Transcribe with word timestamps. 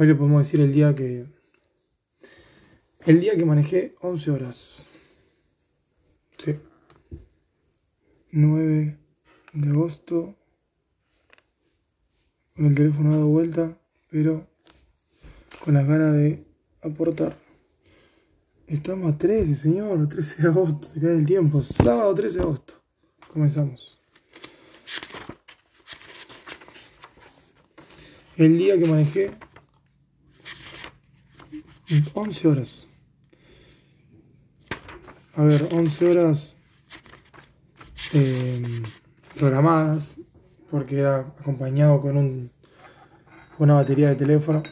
Hoy 0.00 0.06
le 0.06 0.14
podemos 0.14 0.44
decir 0.44 0.60
el 0.60 0.72
día 0.72 0.94
que. 0.94 1.26
El 3.04 3.20
día 3.20 3.36
que 3.36 3.44
manejé 3.44 3.96
11 4.00 4.30
horas. 4.30 4.76
Sí. 6.38 6.54
9 8.30 8.96
de 9.54 9.68
agosto. 9.68 10.36
Con 12.54 12.66
el 12.66 12.76
teléfono 12.76 13.10
dado 13.10 13.26
vuelta, 13.26 13.76
pero 14.08 14.46
con 15.64 15.74
las 15.74 15.84
ganas 15.88 16.14
de 16.14 16.44
aportar. 16.80 17.36
Estamos 18.68 19.12
a 19.12 19.18
13, 19.18 19.56
señor, 19.56 20.08
13 20.08 20.42
de 20.42 20.48
agosto, 20.48 20.86
se 20.86 21.00
cae 21.00 21.16
el 21.16 21.26
tiempo. 21.26 21.60
Sábado 21.60 22.14
13 22.14 22.36
de 22.36 22.42
agosto. 22.44 22.74
Comenzamos. 23.32 24.00
El 28.36 28.56
día 28.56 28.78
que 28.78 28.86
manejé 28.86 29.30
11 32.14 32.48
horas. 32.48 32.86
A 35.34 35.42
ver, 35.44 35.68
11 35.72 36.10
horas 36.10 36.56
eh, 38.12 38.82
programadas, 39.38 40.18
porque 40.70 40.98
era 40.98 41.20
acompañado 41.38 42.00
con 42.00 42.16
un, 42.16 42.50
una 43.58 43.74
batería 43.74 44.08
de 44.10 44.16
teléfono. 44.16 44.62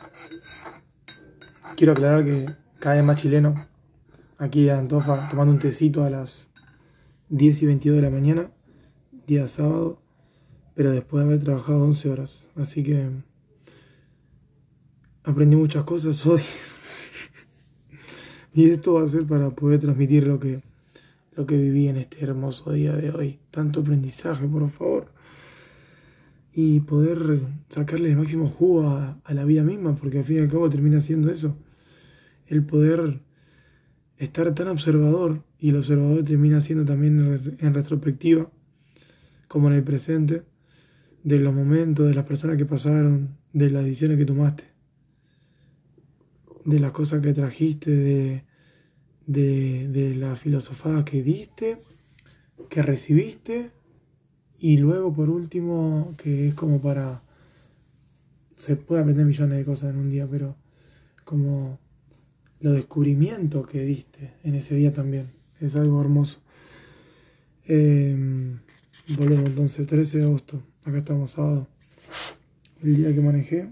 Quiero 1.76 1.92
aclarar 1.92 2.24
que 2.24 2.46
cada 2.80 2.96
vez 2.96 3.04
más 3.04 3.20
chileno, 3.20 3.54
aquí 4.38 4.68
en 4.68 4.76
Antofa, 4.76 5.28
tomando 5.28 5.52
un 5.52 5.58
tecito 5.58 6.04
a 6.04 6.10
las 6.10 6.48
10 7.30 7.62
y 7.62 7.66
22 7.66 7.96
de 7.96 8.02
la 8.02 8.10
mañana, 8.10 8.50
día 9.26 9.46
sábado, 9.46 10.02
pero 10.74 10.90
después 10.90 11.24
de 11.24 11.30
haber 11.30 11.44
trabajado 11.44 11.82
11 11.82 12.10
horas. 12.10 12.48
Así 12.56 12.82
que 12.82 13.08
aprendí 15.24 15.56
muchas 15.56 15.84
cosas 15.84 16.24
hoy. 16.26 16.42
Y 18.56 18.70
esto 18.70 18.94
va 18.94 19.04
a 19.04 19.08
ser 19.08 19.26
para 19.26 19.50
poder 19.50 19.80
transmitir 19.80 20.26
lo 20.26 20.40
que, 20.40 20.62
lo 21.36 21.44
que 21.44 21.58
viví 21.58 21.88
en 21.88 21.98
este 21.98 22.24
hermoso 22.24 22.72
día 22.72 22.96
de 22.96 23.10
hoy. 23.10 23.38
Tanto 23.50 23.80
aprendizaje, 23.80 24.48
por 24.48 24.66
favor. 24.70 25.12
Y 26.54 26.80
poder 26.80 27.40
sacarle 27.68 28.08
el 28.08 28.16
máximo 28.16 28.46
jugo 28.46 28.88
a, 28.88 29.20
la 29.28 29.44
vida 29.44 29.62
misma, 29.62 29.94
porque 29.94 30.20
al 30.20 30.24
fin 30.24 30.38
y 30.38 30.40
al 30.40 30.48
cabo 30.48 30.70
termina 30.70 31.00
siendo 31.00 31.30
eso. 31.30 31.54
El 32.46 32.64
poder 32.64 33.20
estar 34.16 34.54
tan 34.54 34.68
observador, 34.68 35.42
y 35.58 35.68
el 35.68 35.76
observador 35.76 36.24
termina 36.24 36.62
siendo 36.62 36.86
también 36.86 37.58
en 37.58 37.74
retrospectiva, 37.74 38.50
como 39.48 39.68
en 39.68 39.74
el 39.74 39.84
presente, 39.84 40.44
de 41.24 41.40
los 41.40 41.52
momentos, 41.52 42.08
de 42.08 42.14
las 42.14 42.24
personas 42.24 42.56
que 42.56 42.64
pasaron, 42.64 43.36
de 43.52 43.68
las 43.68 43.84
decisiones 43.84 44.16
que 44.16 44.24
tomaste 44.24 44.75
de 46.66 46.80
las 46.80 46.92
cosas 46.92 47.22
que 47.22 47.32
trajiste, 47.32 47.90
de, 47.90 48.42
de, 49.26 49.88
de 49.88 50.14
la 50.14 50.36
filosofada 50.36 51.04
que 51.04 51.22
diste, 51.22 51.78
que 52.68 52.82
recibiste, 52.82 53.70
y 54.58 54.78
luego 54.78 55.12
por 55.14 55.30
último, 55.30 56.14
que 56.18 56.48
es 56.48 56.54
como 56.54 56.80
para... 56.80 57.22
Se 58.56 58.76
puede 58.76 59.02
aprender 59.02 59.26
millones 59.26 59.58
de 59.58 59.64
cosas 59.64 59.90
en 59.90 60.00
un 60.00 60.10
día, 60.10 60.26
pero 60.30 60.56
como 61.24 61.78
los 62.60 62.74
descubrimientos 62.74 63.66
que 63.66 63.82
diste 63.82 64.32
en 64.42 64.54
ese 64.54 64.74
día 64.74 64.92
también. 64.92 65.26
Es 65.60 65.76
algo 65.76 66.00
hermoso. 66.00 66.40
Em, 67.66 68.58
volvemos 69.16 69.50
entonces, 69.50 69.86
13 69.86 70.18
de 70.18 70.24
agosto. 70.24 70.62
Acá 70.84 70.98
estamos 70.98 71.32
sábado. 71.32 71.68
El 72.82 72.96
día 72.96 73.14
que 73.14 73.20
manejé. 73.20 73.68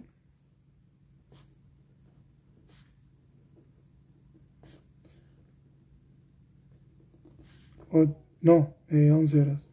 No, 8.40 8.74
11 8.90 9.38
eh, 9.38 9.40
horas. 9.40 9.70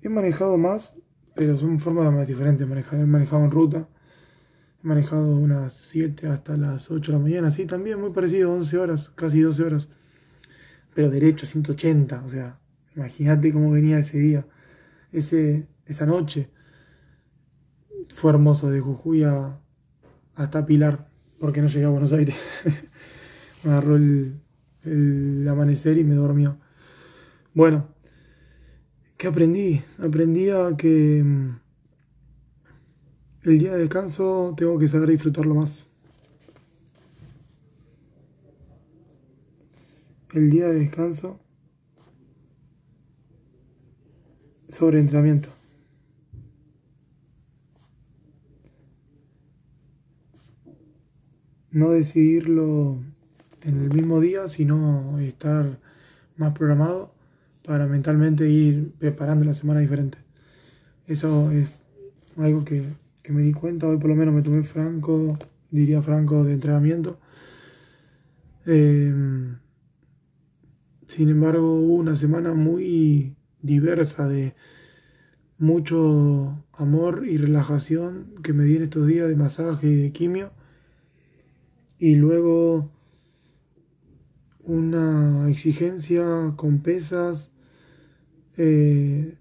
He 0.00 0.08
manejado 0.08 0.58
más, 0.58 1.00
pero 1.34 1.56
son 1.56 1.78
formas 1.78 2.12
más 2.12 2.26
diferentes. 2.26 2.66
He 2.66 2.96
manejado 3.06 3.44
en 3.44 3.50
ruta. 3.50 3.88
He 4.82 4.86
manejado 4.86 5.36
unas 5.36 5.72
7 5.74 6.26
hasta 6.26 6.56
las 6.56 6.90
8 6.90 7.12
de 7.12 7.18
la 7.18 7.22
mañana. 7.22 7.50
Sí, 7.50 7.66
también 7.66 8.00
muy 8.00 8.10
parecido, 8.10 8.52
11 8.52 8.78
horas, 8.78 9.10
casi 9.14 9.40
12 9.40 9.62
horas. 9.62 9.88
Pero 10.94 11.10
derecho, 11.10 11.46
180. 11.46 12.24
O 12.24 12.28
sea, 12.28 12.58
imagínate 12.96 13.52
cómo 13.52 13.70
venía 13.70 13.98
ese 13.98 14.18
día. 14.18 14.46
Ese, 15.12 15.68
esa 15.86 16.06
noche. 16.06 16.50
Fue 18.08 18.32
hermoso 18.32 18.70
de 18.70 18.80
Jujuy 18.80 19.24
hasta 20.34 20.66
Pilar, 20.66 21.08
porque 21.38 21.62
no 21.62 21.68
llegué 21.68 21.84
a 21.84 21.90
Buenos 21.90 22.12
Aires. 22.12 22.36
Me 23.62 23.70
agarró 23.70 23.96
el, 23.96 24.42
el 24.84 25.46
amanecer 25.48 25.98
y 25.98 26.04
me 26.04 26.14
dormió. 26.14 26.56
Bueno, 27.54 27.88
¿qué 29.16 29.26
aprendí? 29.28 29.82
Aprendí 29.98 30.50
a 30.50 30.76
que 30.76 31.22
mm, 31.24 31.60
el 33.44 33.58
día 33.58 33.72
de 33.72 33.78
descanso 33.78 34.54
tengo 34.56 34.78
que 34.78 34.88
saber 34.88 35.08
disfrutarlo 35.08 35.54
más. 35.54 35.90
El 40.32 40.50
día 40.50 40.68
de 40.68 40.80
descanso 40.80 41.38
sobre 44.68 44.98
entrenamiento. 44.98 45.50
No 51.70 51.90
decidirlo 51.90 53.02
en 53.64 53.82
el 53.82 53.92
mismo 53.92 54.20
día, 54.20 54.48
sino 54.48 55.18
estar 55.20 55.78
más 56.36 56.52
programado 56.52 57.14
para 57.64 57.86
mentalmente 57.86 58.48
ir 58.48 58.92
preparando 58.98 59.44
la 59.44 59.54
semana 59.54 59.80
diferente. 59.80 60.18
Eso 61.06 61.50
es 61.50 61.80
algo 62.36 62.64
que, 62.64 62.82
me 63.30 63.42
di 63.42 63.52
cuenta, 63.52 63.86
hoy 63.86 63.98
por 63.98 64.10
lo 64.10 64.16
menos 64.16 64.34
me 64.34 64.42
tomé 64.42 64.62
franco, 64.62 65.36
diría 65.70 66.02
franco, 66.02 66.44
de 66.44 66.54
entrenamiento. 66.54 67.18
Em, 68.66 69.58
sin 71.06 71.28
embargo, 71.28 71.74
hubo 71.74 71.94
una 71.94 72.16
semana 72.16 72.54
muy 72.54 73.36
diversa 73.60 74.28
de 74.28 74.54
mucho 75.58 76.64
amor 76.72 77.24
y 77.26 77.36
relajación 77.36 78.34
que 78.42 78.52
me 78.52 78.64
di 78.64 78.76
en 78.76 78.82
estos 78.84 79.06
días 79.06 79.28
de 79.28 79.36
masaje 79.36 79.86
y 79.88 79.96
de 79.96 80.12
quimio. 80.12 80.52
Y 81.98 82.16
luego 82.16 82.90
una 84.64 85.48
exigencia 85.48 86.54
con 86.56 86.80
pesas 86.80 87.50
eh, 88.56 89.36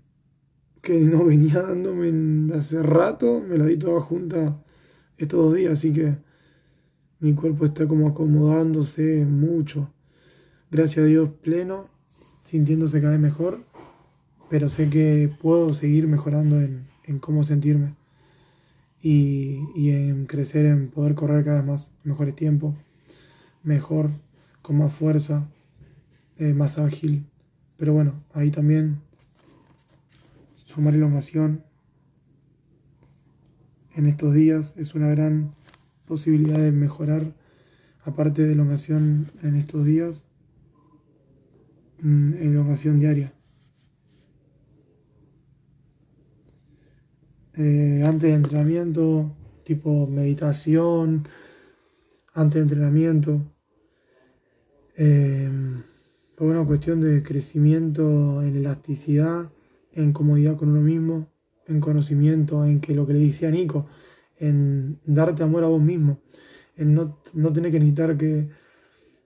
que 0.82 1.00
no 1.02 1.26
venía 1.26 1.62
dándome 1.62 2.54
hace 2.54 2.82
rato, 2.82 3.42
me 3.42 3.58
la 3.58 3.66
di 3.66 3.78
toda 3.78 4.02
junta 4.02 4.62
estos 5.18 5.46
dos 5.46 5.56
días, 5.56 5.74
así 5.74 5.92
que 5.92 6.18
mi 7.20 7.34
cuerpo 7.34 7.66
está 7.66 7.86
como 7.86 8.08
acomodándose 8.08 9.26
mucho. 9.26 9.94
Gracias 10.72 11.04
a 11.04 11.08
Dios 11.08 11.30
pleno, 11.42 11.90
sintiéndose 12.40 13.00
cada 13.00 13.12
vez 13.12 13.22
mejor, 13.22 13.64
pero 14.50 14.70
sé 14.70 14.90
que 14.90 15.30
puedo 15.42 15.74
seguir 15.74 16.08
mejorando 16.08 16.60
en, 16.62 16.90
cómo 17.20 17.44
sentirme 17.44 17.94
y, 19.02 19.60
y 19.76 19.92
en 19.92 20.26
crecer, 20.26 20.66
en 20.66 20.90
poder 20.90 21.14
correr 21.14 21.44
cada 21.44 21.58
vez 21.58 21.68
más, 21.68 21.92
mejores 22.06 22.36
tiempos, 22.36 22.76
mejor 23.64 24.10
con 24.62 24.78
más 24.78 24.94
fuerza, 24.94 25.48
eh, 26.38 26.54
más 26.54 26.78
ágil. 26.78 27.26
Pero 27.78 27.94
bueno, 27.94 28.24
ahí 28.34 28.52
también 28.52 29.02
sumar 30.66 30.96
elongación 30.96 31.64
en 33.96 34.06
estos 34.06 34.34
días 34.34 34.74
es 34.78 34.96
una 34.96 35.10
gran 35.10 35.54
posibilidad 36.06 36.58
de 36.58 36.72
mejorar, 36.72 37.34
aparte 38.04 38.44
de 38.44 38.54
elongación 38.54 39.26
en 39.44 39.56
estos 39.56 39.86
días, 39.86 40.26
mm, 42.02 42.34
elongación 42.34 43.00
diaria. 43.00 43.34
Eh, 47.54 48.04
antes 48.06 48.30
de 48.30 48.34
entrenamiento, 48.34 49.36
tipo 49.64 50.08
meditación, 50.08 51.28
antes 52.34 52.56
de 52.56 52.62
entrenamiento, 52.62 53.42
Em, 55.04 55.82
por 56.36 56.48
una 56.48 56.64
cuestión 56.64 57.02
de 57.02 57.24
crecimiento 57.24 58.44
en 58.44 58.56
elasticidad, 58.56 59.50
en 59.94 60.14
comodidad 60.14 60.58
con 60.58 60.70
uno 60.70 60.82
mismo, 60.82 61.28
en 61.66 61.80
conocimiento, 61.82 62.64
en 62.66 62.82
que 62.82 62.94
lo 62.94 63.08
que 63.08 63.14
le 63.14 63.20
decía 63.20 63.50
Nico, 63.50 63.88
en 64.38 65.00
darte 65.04 65.42
amor 65.42 65.64
a 65.64 65.68
vos 65.70 65.82
mismo, 65.82 66.20
en 66.78 66.94
no, 66.94 67.18
tener 67.52 67.72
que 67.72 67.80
necesitar 67.80 68.16
que 68.16 68.50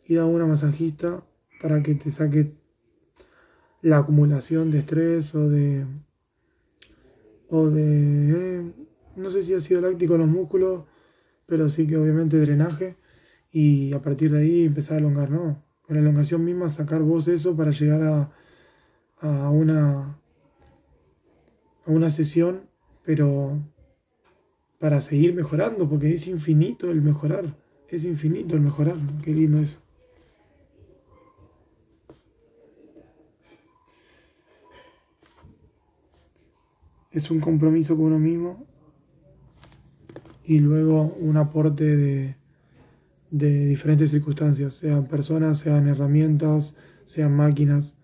ir 0.06 0.20
a 0.20 0.26
una 0.26 0.46
masajista 0.46 1.26
para 1.62 1.84
que 1.84 1.96
te 1.96 2.10
saque 2.10 2.54
la 3.82 3.98
acumulación 3.98 4.72
de 4.72 4.80
estrés 4.80 5.36
o 5.36 5.50
de 5.50 5.86
o 7.50 7.70
de 7.70 8.32
eh, 8.32 8.72
no 9.18 9.30
sé 9.30 9.44
si 9.44 9.54
ha 9.54 9.60
sido 9.60 9.82
láctico 9.82 10.16
en 10.16 10.22
los 10.22 10.30
músculos 10.30 10.86
pero 11.46 11.68
sí 11.68 11.86
que 11.86 11.98
obviamente 11.98 12.40
drenaje 12.40 12.96
y 13.52 13.94
a 13.94 14.02
partir 14.02 14.32
de 14.32 14.40
ahí 14.40 14.66
empezar 14.66 14.96
a 14.96 15.00
elongar, 15.00 15.30
¿no? 15.30 15.65
Con 15.88 15.96
la 15.96 16.02
elongación 16.02 16.44
misma 16.44 16.70
sacar 16.70 17.02
vos 17.02 17.28
eso 17.28 17.56
para 17.56 17.72
llegar 17.72 18.04
a, 18.04 18.32
a 19.22 19.50
una 19.50 20.18
a 21.86 21.92
una 21.92 22.10
sesión, 22.10 22.62
pero 23.04 23.60
para 24.80 25.02
seguir 25.02 25.34
mejorando, 25.34 25.88
porque 25.88 26.14
es 26.14 26.28
infinito 26.28 26.92
el 26.92 27.02
mejorar, 27.02 27.56
es 27.88 28.06
infinito 28.06 28.56
el 28.56 28.62
mejorar, 28.62 28.96
qué 29.24 29.32
lindo 29.32 29.60
eso. 29.60 29.80
Es 37.12 37.32
un 37.32 37.40
compromiso 37.40 37.96
con 37.96 38.06
uno 38.06 38.20
mismo 38.20 38.66
y 40.44 40.60
luego 40.60 41.16
un 41.20 41.38
aporte 41.38 41.96
de, 41.96 42.36
de 43.38 43.66
diferentes 43.66 44.12
circunstancias, 44.12 44.76
sean 44.76 45.08
personas, 45.08 45.60
sean 45.60 45.90
herramientas, 45.90 46.74
sean 47.04 47.36
máquinas, 47.36 47.98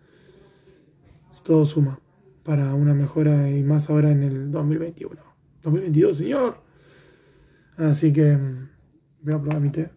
todo 1.46 1.64
suma 1.64 2.02
para 2.44 2.74
una 2.74 2.94
mejora 2.94 3.50
y 3.50 3.64
más 3.64 3.90
ahora 3.90 4.12
en 4.12 4.24
el 4.24 4.52
2021. 4.52 5.22
2022, 5.64 6.18
señor. 6.18 6.58
Así 7.78 8.12
que 8.12 8.36
mm, 8.36 8.70
voy 9.22 9.34
a 9.34 9.40
probar 9.40 9.62
mi 9.62 9.70
té. 9.70 9.90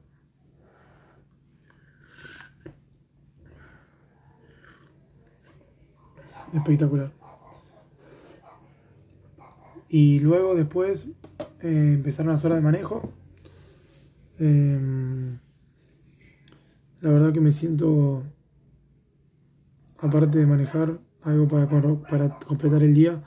Espectacular. 6.52 7.10
Y 9.88 10.20
luego 10.20 10.54
después 10.54 11.08
eh, 11.60 11.94
empezaron 11.94 12.30
las 12.30 12.44
horas 12.44 12.58
de 12.58 12.62
manejo. 12.62 13.12
Em, 14.44 15.38
la 17.00 17.10
verdad 17.10 17.32
que 17.32 17.40
me 17.40 17.50
siento, 17.50 18.22
aparte 19.98 20.38
de 20.38 20.44
manejar, 20.44 21.00
algo 21.22 21.48
para, 21.48 22.38
completar 22.46 22.82
el 22.84 22.92
día, 22.92 23.22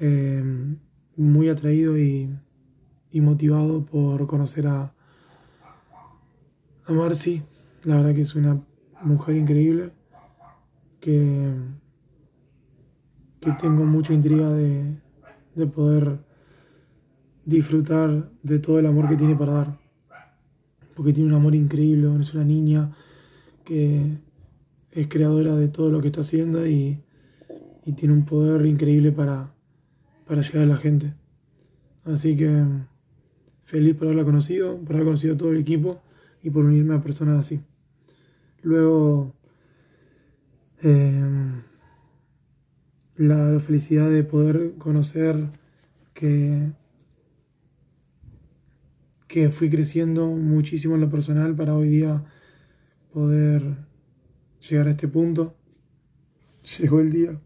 em, 0.00 0.76
muy 1.16 1.48
atraído 1.48 1.96
y, 1.96 2.36
motivado 3.12 3.84
por 3.84 4.26
conocer 4.26 4.66
a, 4.66 4.92
a 6.86 6.92
Marcy. 6.92 7.44
La 7.84 7.96
verdad 7.98 8.14
que 8.14 8.22
es 8.22 8.34
una 8.34 8.60
mujer 9.02 9.36
increíble 9.36 9.92
que, 11.00 11.54
que 13.40 13.52
tengo 13.52 13.84
mucha 13.84 14.12
intriga 14.12 14.52
de, 14.52 14.96
de 15.54 15.66
poder 15.68 16.18
disfrutar 17.44 18.30
de 18.42 18.58
todo 18.58 18.80
el 18.80 18.86
amor 18.86 19.08
que 19.08 19.16
tiene 19.16 19.36
para 19.36 19.52
dar. 19.52 19.87
Porque 20.98 21.12
tiene 21.12 21.28
un 21.28 21.36
amor 21.36 21.54
increíble, 21.54 22.10
es 22.18 22.34
una 22.34 22.42
niña 22.42 22.90
que 23.64 24.18
es 24.90 25.06
creadora 25.06 25.54
de 25.54 25.68
todo 25.68 25.92
lo 25.92 26.00
que 26.00 26.08
está 26.08 26.22
haciendo 26.22 26.66
y, 26.66 26.98
tiene 27.94 28.14
un 28.14 28.24
poder 28.24 28.66
increíble 28.66 29.12
para, 29.12 29.54
para 30.26 30.42
llegar 30.42 30.64
a 30.64 30.66
la 30.66 30.76
gente. 30.76 31.14
Así 32.04 32.36
que 32.36 32.64
feliz 33.62 33.94
por 33.94 34.08
haberla 34.08 34.24
conocido, 34.24 34.76
por 34.78 34.96
haber 34.96 35.04
conocido 35.04 35.36
todo 35.36 35.52
el 35.52 35.58
equipo 35.58 36.02
y 36.42 36.50
por 36.50 36.64
unirme 36.64 36.96
a 36.96 37.00
personas 37.00 37.38
así. 37.38 37.60
Luego, 38.62 39.32
em, 40.82 41.62
la 43.16 43.60
felicidad 43.60 44.10
de 44.10 44.24
poder 44.24 44.74
conocer 44.78 45.48
que, 46.12 46.72
que 49.28 49.50
fui 49.50 49.70
creciendo 49.70 50.26
muchísimo 50.26 50.96
en 50.96 51.02
lo 51.02 51.10
personal 51.10 51.54
para 51.54 51.74
hoy 51.74 51.88
día 51.88 52.24
poder 53.12 53.76
llegar 54.68 54.88
a 54.88 54.90
este 54.90 55.06
punto. 55.06 55.54
Llegó 56.78 57.00
el 57.00 57.12
día. 57.12 57.40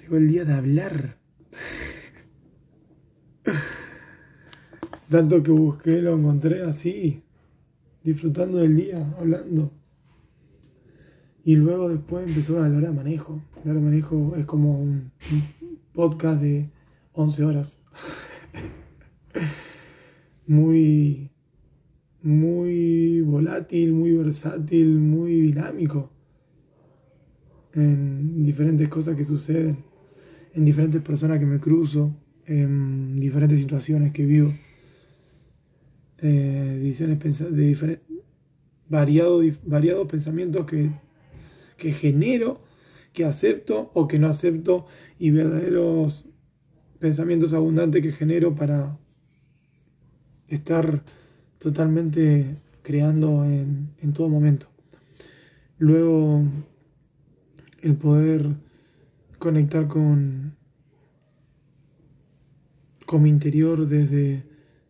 Llegó 0.00 0.16
el 0.16 0.28
día 0.28 0.44
de 0.44 0.52
hablar. 0.52 1.16
Tanto 5.08 5.42
que 5.42 5.50
busqué, 5.52 6.02
lo 6.02 6.18
encontré 6.18 6.62
así, 6.64 7.22
disfrutando 8.02 8.58
del 8.58 8.76
día, 8.76 9.14
hablando. 9.18 9.72
Y 11.44 11.56
luego 11.56 11.88
después 11.90 12.26
empezó 12.26 12.60
a 12.62 12.68
la 12.68 12.78
hora 12.78 12.88
de 12.88 12.94
manejo. 12.94 13.40
La 13.62 13.70
hora 13.70 13.80
de 13.80 13.86
manejo 13.86 14.34
es 14.36 14.46
como 14.46 14.80
un, 14.80 15.12
podcast 15.92 16.40
de 16.40 16.70
11 17.12 17.44
horas. 17.44 17.78
muy 20.46 21.30
muy 22.24 23.20
volátil, 23.20 23.92
muy 23.92 24.12
versátil, 24.12 24.98
muy 24.98 25.42
dinámico 25.42 26.10
en 27.74 28.42
diferentes 28.42 28.88
cosas 28.88 29.14
que 29.14 29.26
suceden, 29.26 29.84
en 30.54 30.64
diferentes 30.64 31.02
personas 31.02 31.38
que 31.38 31.44
me 31.44 31.60
cruzo, 31.60 32.16
en 32.46 33.16
diferentes 33.16 33.58
situaciones 33.58 34.12
que 34.12 34.24
vivo, 34.24 34.52
eh, 36.18 36.94
de 37.50 38.00
variados, 38.88 39.44
variados 39.66 40.06
pensamientos 40.06 40.64
que, 40.64 40.92
que 41.76 41.92
genero, 41.92 42.62
que 43.12 43.26
acepto 43.26 43.90
o 43.92 44.08
que 44.08 44.18
no 44.18 44.28
acepto 44.28 44.86
y 45.18 45.30
verdaderos 45.30 46.26
pensamientos 46.98 47.52
abundantes 47.52 48.00
que 48.00 48.12
genero 48.12 48.54
para 48.54 48.98
estar 50.48 51.02
totalmente 51.58 52.56
creando 52.82 53.44
en, 53.44 53.90
en 54.00 54.12
todo 54.12 54.28
momento. 54.28 54.66
Luego, 55.78 56.42
el 57.82 57.96
poder 57.96 58.54
conectar 59.38 59.88
con, 59.88 60.56
con 63.04 63.22
mi 63.22 63.28
interior 63.28 63.86
desde, 63.86 64.44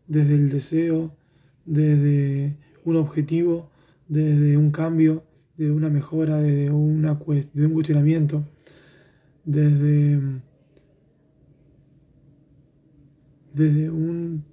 desde 0.07 0.35
el 0.35 0.51
deseo, 0.51 1.17
desde 1.65 2.57
un 2.85 2.97
objetivo, 2.97 3.71
desde 4.09 4.57
un 4.57 4.71
cambio, 4.71 5.25
desde 5.57 5.73
una 5.73 5.89
mejora, 5.89 6.41
desde, 6.41 6.71
una, 6.71 7.19
desde 7.53 7.67
un 7.67 7.73
cuestionamiento, 7.73 8.45
desde, 9.45 10.21
desde 13.55 13.91
un 13.91 14.45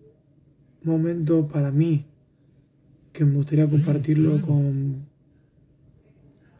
momento 0.83 1.47
para 1.47 1.71
mí, 1.71 2.05
que 3.13 3.25
me 3.25 3.35
gustaría 3.35 3.69
compartirlo 3.69 4.41
con, 4.41 5.05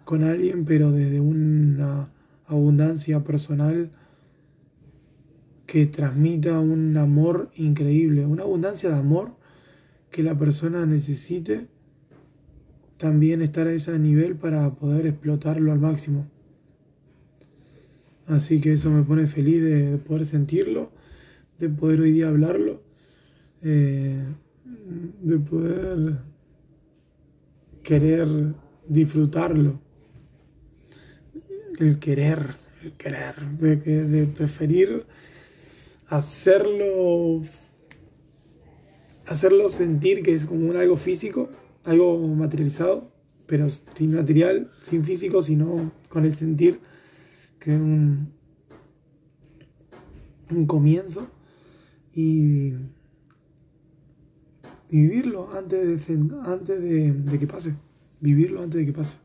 con 0.04 0.24
alguien, 0.24 0.66
pero 0.66 0.92
desde 0.92 1.20
una 1.20 2.10
abundancia 2.46 3.24
personal 3.24 3.92
que 5.66 5.86
transmita 5.86 6.60
un 6.60 6.98
amor 6.98 7.50
increíble, 7.56 8.26
una 8.26 8.44
abundancia 8.44 8.90
de 8.90 8.98
amor 8.98 9.38
que 10.10 10.22
la 10.22 10.38
persona 10.38 10.86
necesite 10.86 11.68
también 12.98 13.42
estar 13.42 13.68
a 13.68 13.74
ese 13.74 13.98
nivel 13.98 14.36
para 14.36 14.70
poder 14.76 15.08
explotarlo 15.08 15.72
al 15.72 15.80
máximo. 15.80 16.28
Así 18.28 18.62
que 18.62 18.74
eso 18.74 18.92
me 18.92 19.04
pone 19.04 19.26
feliz 19.28 19.64
de, 19.64 19.98
poder 19.98 20.26
sentirlo, 20.26 20.92
de 21.58 21.70
poder 21.70 22.02
hoy 22.02 22.12
día 22.12 22.28
hablarlo, 22.28 22.84
eh, 23.64 24.24
de 25.22 25.40
poder 25.40 26.18
querer 27.84 28.28
disfrutarlo. 28.88 29.80
El 31.80 32.00
querer, 32.00 32.56
el 32.84 32.94
querer, 32.94 33.36
de, 33.58 33.76
de 33.76 34.26
preferir 34.28 35.06
hacerlo, 36.08 37.42
hacerlo 39.26 39.70
sentir 39.70 40.22
que 40.22 40.36
es 40.36 40.46
como 40.46 40.70
un 40.70 40.76
algo 40.76 40.98
físico, 40.98 41.50
algo 41.84 42.28
materializado, 42.28 43.12
pero 43.48 43.68
sin 43.70 44.16
material, 44.16 44.72
sin 44.82 45.04
físico, 45.04 45.42
sino 45.42 45.92
con 46.10 46.26
el 46.26 46.36
sentir 46.36 46.80
que 47.60 47.72
un, 47.72 48.34
un 50.50 50.66
comienzo 50.66 51.30
y 52.14 52.74
vivirlo 54.92 55.50
antes 55.56 56.06
de, 56.08 56.18
antes 56.46 56.82
de, 56.82 57.40
que 57.40 57.48
pase. 57.48 57.74
Vivirlo 58.20 58.62
antes 58.62 58.80
de 58.80 58.86
que 58.86 58.94
pase. 58.94 59.18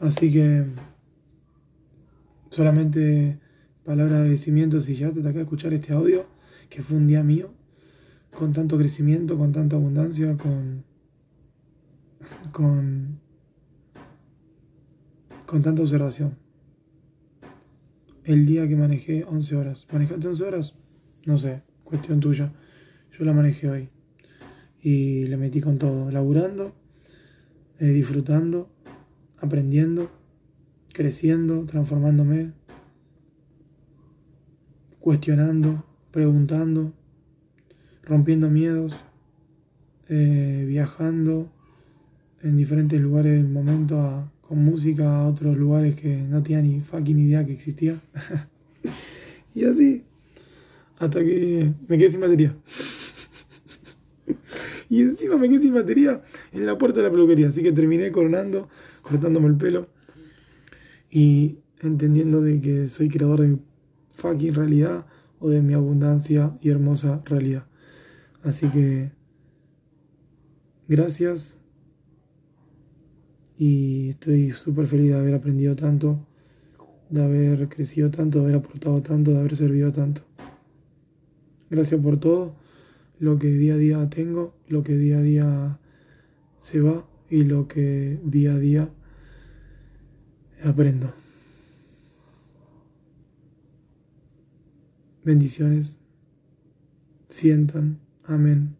Así 0.00 0.30
que 0.30 0.64
solamente 2.50 3.38
palabras 3.84 4.12
de 4.12 4.18
agradecimiento 4.18 4.80
si 4.80 4.94
ya 4.94 5.10
te 5.10 5.20
toca 5.20 5.40
escuchar 5.40 5.72
este 5.72 5.92
audio, 5.92 6.26
que 6.68 6.82
fue 6.82 6.96
un 6.96 7.06
día 7.06 7.22
mío, 7.22 7.50
con 8.30 8.52
tanto 8.52 8.78
crecimiento, 8.78 9.36
con 9.36 9.52
tanta 9.52 9.76
abundancia, 9.76 10.36
con 10.36 10.84
con, 12.52 13.20
con 15.46 15.62
tanta 15.62 15.82
observación. 15.82 16.36
El 18.24 18.44
día 18.44 18.66
que 18.68 18.74
manejé 18.76 19.24
11 19.24 19.56
horas. 19.56 19.86
¿Manejaste 19.92 20.26
11 20.26 20.44
horas? 20.44 20.74
No 21.24 21.38
sé, 21.38 21.62
cuestión 21.84 22.20
tuya. 22.20 22.52
Yo 23.16 23.24
la 23.24 23.32
manejé 23.32 23.70
hoy. 23.70 23.88
Y 24.82 25.26
le 25.26 25.36
metí 25.36 25.60
con 25.60 25.78
todo, 25.78 26.10
laburando, 26.10 26.74
eh, 27.78 27.86
disfrutando, 27.86 28.68
aprendiendo, 29.40 30.10
creciendo, 30.92 31.64
transformándome, 31.64 32.52
cuestionando, 34.98 35.84
preguntando, 36.10 36.92
rompiendo 38.02 38.50
miedos, 38.50 39.04
eh, 40.08 40.64
viajando 40.68 41.52
en 42.46 42.56
diferentes 42.56 43.00
lugares 43.00 43.32
del 43.32 43.48
momento 43.48 44.30
con 44.40 44.64
música 44.64 45.18
a 45.18 45.26
otros 45.26 45.56
lugares 45.56 45.96
que 45.96 46.16
no 46.16 46.42
tenía 46.42 46.62
ni 46.62 46.80
fucking 46.80 47.18
idea 47.18 47.44
que 47.44 47.52
existía. 47.52 48.00
y 49.54 49.64
así, 49.64 50.04
hasta 50.98 51.24
que 51.24 51.72
me 51.88 51.98
quedé 51.98 52.10
sin 52.10 52.20
batería. 52.20 52.56
y 54.88 55.02
encima 55.02 55.36
me 55.36 55.48
quedé 55.48 55.58
sin 55.58 55.74
batería 55.74 56.22
en 56.52 56.66
la 56.66 56.78
puerta 56.78 57.00
de 57.00 57.06
la 57.06 57.12
peluquería, 57.12 57.48
así 57.48 57.62
que 57.62 57.72
terminé 57.72 58.12
coronando, 58.12 58.68
cortándome 59.02 59.48
el 59.48 59.56
pelo 59.56 59.88
y 61.10 61.58
entendiendo 61.80 62.40
de 62.40 62.60
que 62.60 62.88
soy 62.88 63.08
creador 63.08 63.40
de 63.40 63.48
mi 63.48 63.58
fucking 64.10 64.54
realidad 64.54 65.06
o 65.40 65.50
de 65.50 65.62
mi 65.62 65.74
abundancia 65.74 66.56
y 66.60 66.70
hermosa 66.70 67.22
realidad. 67.24 67.66
Así 68.44 68.68
que 68.68 69.10
gracias 70.86 71.58
y 73.58 74.10
estoy 74.10 74.50
súper 74.50 74.86
feliz 74.86 75.10
de 75.10 75.18
haber 75.18 75.34
aprendido 75.34 75.74
tanto, 75.76 76.18
de 77.10 77.22
haber 77.22 77.68
crecido 77.68 78.10
tanto, 78.10 78.38
de 78.38 78.44
haber 78.44 78.56
aportado 78.56 79.00
tanto, 79.02 79.30
de 79.32 79.38
haber 79.38 79.56
servido 79.56 79.92
tanto. 79.92 80.22
Gracias 81.70 82.00
por 82.00 82.18
todo 82.18 82.54
lo 83.18 83.38
que 83.38 83.48
día 83.48 83.74
a 83.74 83.78
día 83.78 84.10
tengo, 84.10 84.54
lo 84.68 84.82
que 84.82 84.96
día 84.96 85.18
a 85.18 85.22
día 85.22 85.78
se 86.60 86.80
va 86.80 87.06
y 87.30 87.44
lo 87.44 87.66
que 87.66 88.18
día 88.24 88.54
a 88.54 88.58
día 88.58 88.90
aprendo. 90.62 91.12
Bendiciones. 95.24 95.98
Sientan 97.28 97.98
Amén. 98.28 98.76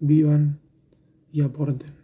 Vivan 0.00 0.58
y 1.32 1.40
aporten. 1.40 1.97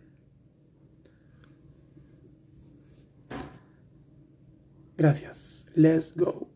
Gracias. 4.97 5.67
Let's 5.75 6.13
go. 6.13 6.54